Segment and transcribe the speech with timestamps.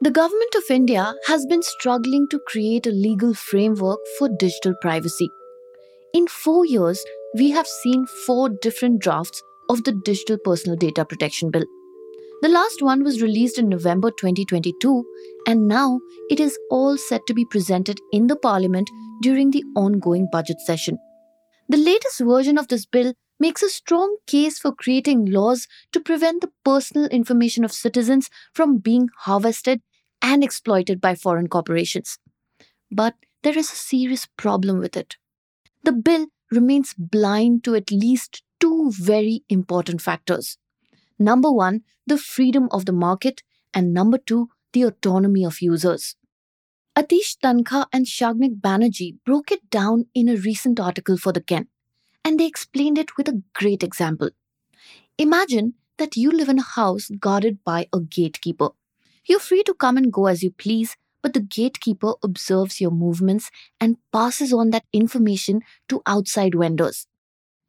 [0.00, 5.28] The Government of India has been struggling to create a legal framework for digital privacy.
[6.14, 7.04] In four years,
[7.34, 11.64] we have seen four different drafts of the Digital Personal Data Protection Bill.
[12.42, 15.04] The last one was released in November 2022,
[15.48, 15.98] and now
[16.30, 18.88] it is all set to be presented in the Parliament
[19.22, 20.96] during the ongoing budget session.
[21.68, 26.40] The latest version of this bill makes a strong case for creating laws to prevent
[26.40, 29.80] the personal information of citizens from being harvested
[30.22, 32.18] and exploited by foreign corporations.
[32.90, 35.16] But there is a serious problem with it.
[35.84, 40.58] The bill remains blind to at least two very important factors.
[41.18, 43.42] Number one, the freedom of the market,
[43.74, 46.16] and number two, the autonomy of users.
[46.96, 51.68] Atish Tankha and Shagnik Banerjee broke it down in a recent article for The Ken,
[52.24, 54.30] and they explained it with a great example.
[55.16, 58.70] Imagine that you live in a house guarded by a gatekeeper.
[59.28, 63.50] You're free to come and go as you please, but the gatekeeper observes your movements
[63.78, 67.06] and passes on that information to outside vendors.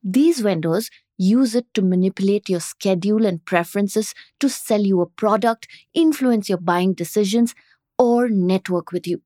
[0.02, 5.68] These vendors use it to manipulate your schedule and preferences to sell you a product,
[5.94, 7.54] influence your buying decisions,
[7.98, 9.22] or network with you.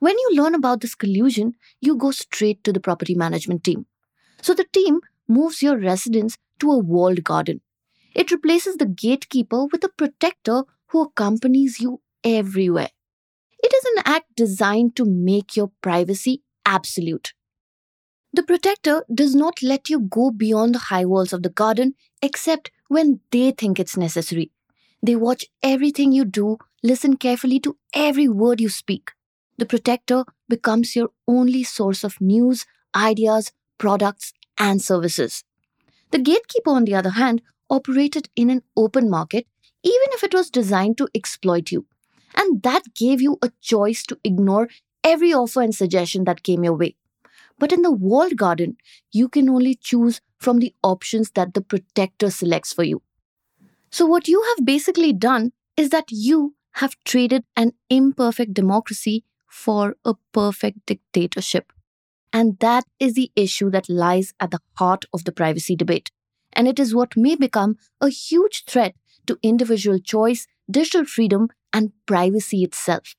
[0.00, 3.86] When you learn about this collusion, you go straight to the property management team.
[4.42, 7.62] So the team moves your residence to a walled garden.
[8.14, 12.90] It replaces the gatekeeper with a protector who accompanies you everywhere.
[13.62, 17.32] It is an act designed to make your privacy absolute.
[18.32, 22.70] The protector does not let you go beyond the high walls of the garden except
[22.88, 24.50] when they think it's necessary.
[25.02, 29.12] They watch everything you do, listen carefully to every word you speak.
[29.56, 35.44] The protector becomes your only source of news, ideas, products, and services.
[36.10, 39.46] The gatekeeper, on the other hand, operated in an open market,
[39.82, 41.86] even if it was designed to exploit you.
[42.34, 44.68] And that gave you a choice to ignore
[45.02, 46.96] every offer and suggestion that came your way.
[47.58, 48.76] But in the walled garden,
[49.10, 53.02] you can only choose from the options that the protector selects for you.
[53.90, 59.96] So, what you have basically done is that you have traded an imperfect democracy for
[60.04, 61.72] a perfect dictatorship.
[62.32, 66.10] And that is the issue that lies at the heart of the privacy debate.
[66.52, 68.94] And it is what may become a huge threat
[69.28, 73.14] to individual choice, digital freedom, and privacy itself.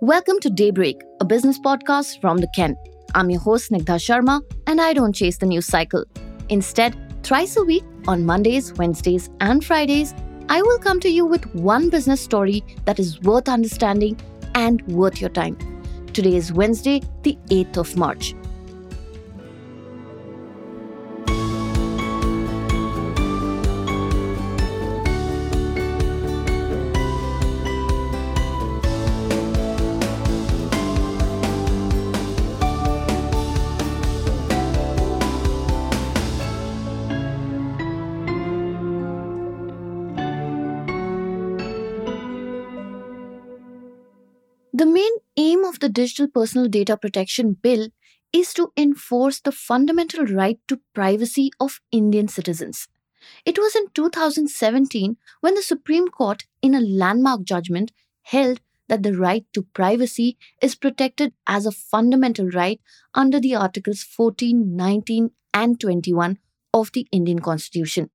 [0.00, 2.76] Welcome to Daybreak, a business podcast from the Ken.
[3.14, 6.04] I'm your host, Snigdha Sharma, and I don't chase the news cycle.
[6.48, 10.14] Instead, thrice a week on Mondays, Wednesdays, and Fridays,
[10.48, 14.20] I will come to you with one business story that is worth understanding
[14.54, 15.56] and worth your time.
[16.12, 18.34] Today is Wednesday, the 8th of March.
[44.74, 47.88] The main aim of the Digital Personal Data Protection Bill
[48.32, 52.88] is to enforce the fundamental right to privacy of Indian citizens.
[53.44, 59.14] It was in 2017 when the Supreme Court, in a landmark judgment, held that the
[59.14, 62.80] right to privacy is protected as a fundamental right
[63.12, 66.38] under the Articles 14, 19, and 21
[66.72, 68.08] of the Indian Constitution.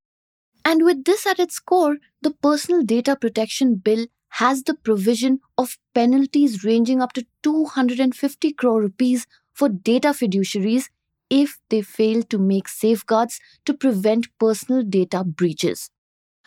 [0.66, 5.78] And with this at its core, the Personal Data Protection Bill has the provision of
[5.94, 10.90] penalties ranging up to 250 crore rupees for data fiduciaries
[11.30, 15.90] if they fail to make safeguards to prevent personal data breaches.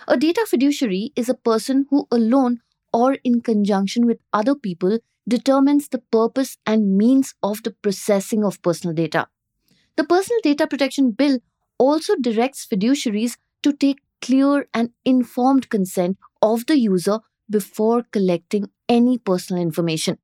[0.08, 2.60] A data fiduciary is a person who alone
[2.92, 4.98] or in conjunction with other people
[5.28, 9.28] determines the purpose and means of the processing of personal data.
[9.96, 11.38] The Personal Data Protection Bill
[11.78, 19.18] also directs fiduciaries to take clear and informed consent of the user before collecting any
[19.18, 20.18] personal information.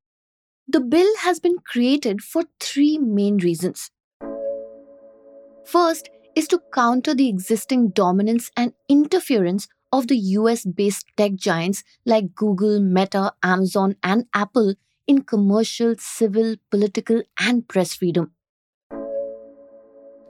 [0.68, 3.90] The bill has been created for three main reasons.
[5.64, 11.82] First is to counter the existing dominance and interference of the US based tech giants
[12.04, 14.74] like Google, Meta, Amazon, and Apple
[15.06, 18.32] in commercial, civil, political, and press freedom.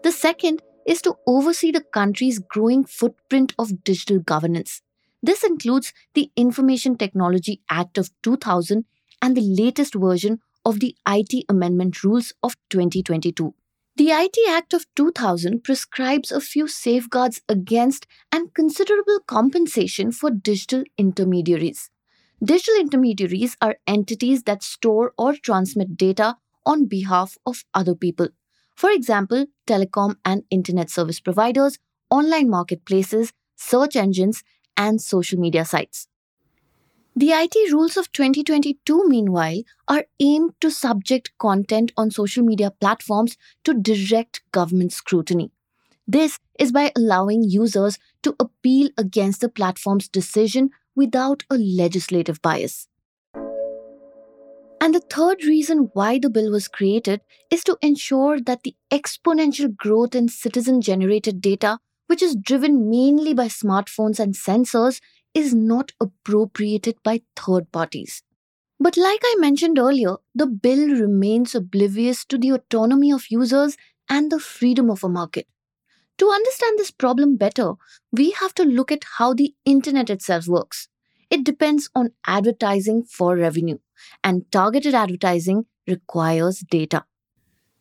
[0.03, 4.83] The second is to oversee the country's growing footprint of digital governance.
[5.27, 8.85] This includes the Information Technology Act of 2000
[9.21, 13.53] and the latest version of the IT Amendment Rules of 2022.
[13.97, 20.85] The IT Act of 2000 prescribes a few safeguards against and considerable compensation for digital
[20.97, 21.91] intermediaries.
[22.41, 28.29] Digital intermediaries are entities that store or transmit data on behalf of other people.
[28.77, 31.81] For example, telecom and internet service providers,
[32.11, 34.45] online marketplaces, search engines,
[34.77, 36.09] and social media sites.
[37.15, 43.39] The IT rules of 2022, meanwhile, are aimed to subject content on social media platforms
[43.65, 45.51] to direct government scrutiny.
[46.07, 52.87] This is by allowing users to appeal against the platform's decision without a legislative bias.
[54.79, 59.75] And the third reason why the bill was created is to ensure that the exponential
[59.75, 65.01] growth in citizen generated data, which is driven mainly by smartphones and sensors,
[65.35, 68.23] is not appropriated by third parties.
[68.79, 73.77] But like I mentioned earlier, the bill remains oblivious to the autonomy of users
[74.09, 75.47] and the freedom of a market.
[76.19, 77.75] To understand this problem better,
[78.13, 80.89] we have to look at how the internet itself works.
[81.31, 83.79] It depends on advertising for revenue,
[84.23, 87.05] and targeted advertising requires data.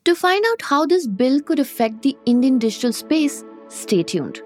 [0.06, 4.41] To find out how this bill could affect the Indian digital space, stay tuned.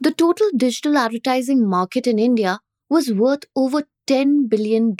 [0.00, 4.96] The total digital advertising market in India was worth over $10 billion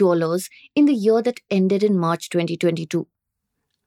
[0.75, 3.06] in the year that ended in March 2022.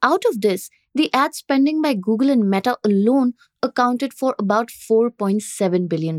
[0.02, 5.88] Out of this, the ad spending by Google and Meta alone accounted for about $4.7
[5.88, 6.18] billion.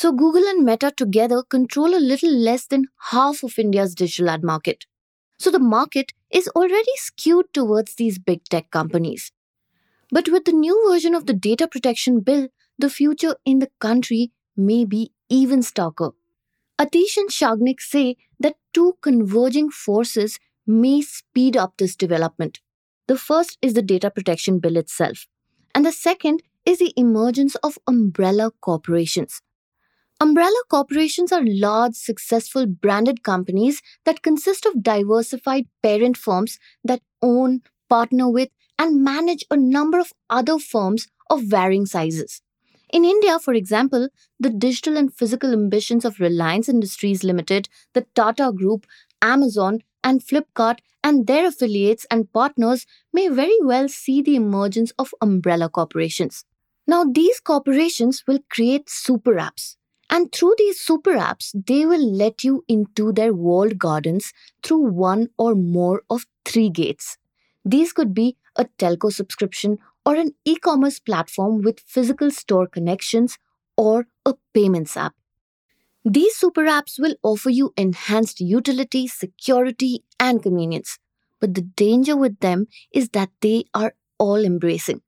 [0.00, 4.44] So, Google and Meta together control a little less than half of India's digital ad
[4.44, 4.86] market.
[5.40, 9.32] So, the market is already skewed towards these big tech companies.
[10.12, 12.46] But with the new version of the Data Protection Bill,
[12.78, 16.12] the future in the country may be even starker.
[16.78, 22.60] Atish and Shagnik say that two converging forces may speed up this development.
[23.08, 25.26] The first is the data protection bill itself,
[25.74, 29.42] and the second is the emergence of umbrella corporations.
[30.20, 37.62] Umbrella corporations are large, successful branded companies that consist of diversified parent firms that own,
[37.88, 38.48] partner with,
[38.80, 42.42] and manage a number of other firms of varying sizes.
[42.92, 44.08] In India, for example,
[44.40, 48.86] the digital and physical ambitions of Reliance Industries Limited, the Tata Group,
[49.22, 55.14] Amazon, and Flipkart and their affiliates and partners may very well see the emergence of
[55.20, 56.44] umbrella corporations.
[56.88, 59.77] Now, these corporations will create super apps.
[60.10, 64.32] And through these super apps, they will let you into their walled gardens
[64.62, 67.18] through one or more of three gates.
[67.64, 73.38] These could be a telco subscription or an e commerce platform with physical store connections
[73.76, 75.14] or a payments app.
[76.04, 80.98] These super apps will offer you enhanced utility, security, and convenience.
[81.40, 85.02] But the danger with them is that they are all embracing,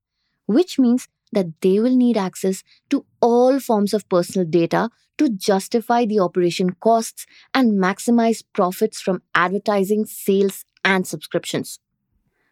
[0.46, 6.04] which means that they will need access to all forms of personal data to justify
[6.04, 11.78] the operation costs and maximize profits from advertising, sales, and subscriptions.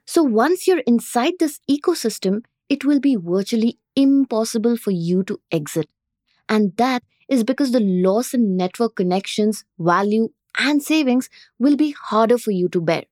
[0.07, 5.89] So once you're inside this ecosystem, it will be virtually impossible for you to exit.
[6.49, 11.29] And that is because the loss in network connections, value, and savings
[11.59, 13.05] will be harder for you to bear.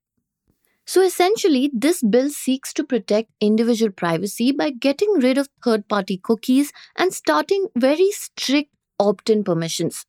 [0.87, 6.16] So essentially, this bill seeks to protect individual privacy by getting rid of third party
[6.16, 10.07] cookies and starting very strict opt in permissions.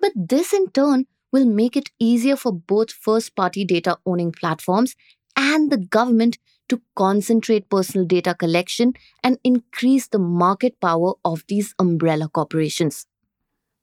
[0.00, 4.94] But this in turn will make it easier for both first party data owning platforms
[5.36, 8.94] and the government to concentrate personal data collection
[9.24, 13.06] and increase the market power of these umbrella corporations.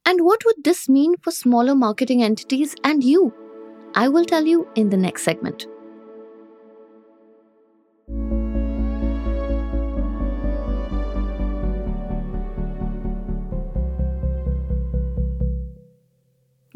[0.06, 3.34] And what would this mean for smaller marketing entities and you?
[3.94, 5.68] I will tell you in the next segment.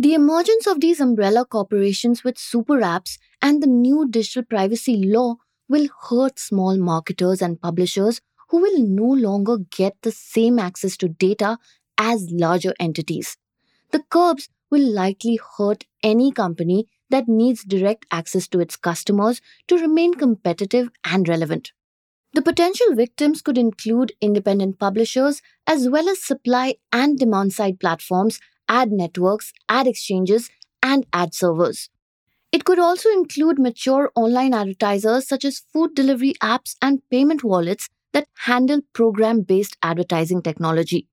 [0.02, 5.36] The emergence of these umbrella corporations with super apps and the new digital privacy law
[5.70, 11.08] will hurt small marketers and publishers who will no longer get the same access to
[11.08, 11.60] data
[12.00, 13.38] as larger entities.
[13.92, 19.78] The curbs will likely hurt any company that needs direct access to its customers to
[19.78, 21.74] remain competitive and relevant.
[22.34, 28.40] The potential victims could include independent publishers as well as supply and demand side platforms
[28.80, 30.50] ad networks, ad exchanges,
[30.82, 31.90] and ad servers.
[32.52, 37.90] It could also include mature online advertisers such as food delivery apps and payment wallets
[38.14, 41.08] that handle program based advertising technology.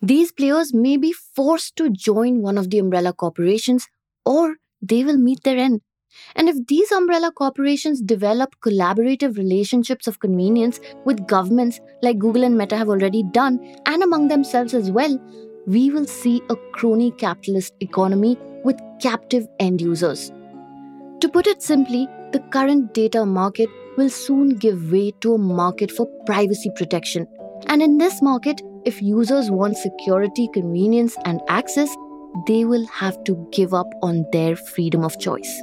[0.00, 3.88] These players may be forced to join one of the umbrella corporations
[4.24, 5.82] or they will meet their end
[6.36, 12.58] And if these umbrella corporations develop collaborative relationships of convenience with governments like Google and
[12.58, 15.18] Meta have already done, and among themselves as well,
[15.66, 20.32] we will see a crony capitalist economy with captive end users.
[21.20, 25.92] To put it simply, the current data market will soon give way to a market
[25.92, 27.26] for privacy protection.
[27.66, 31.94] And in this market, if users want security, convenience, and access,
[32.48, 35.62] they will have to give up on their freedom of choice.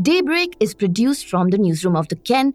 [0.00, 2.54] Daybreak is produced from the newsroom of The Ken,